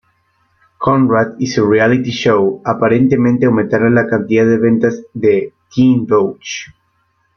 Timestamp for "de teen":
5.13-6.07